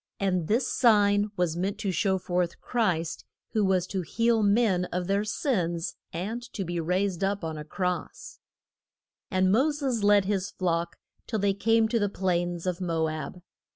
[0.19, 5.05] And this sign was meant to show forth Christ, who was to heal men of
[5.05, 8.39] their sins, and to be raised up on a cross.
[9.29, 10.95] [Illustration: BA LAAM AND THE ASS.] And Mo ses led his flock
[11.27, 13.43] till they came to the plains of Mo ab.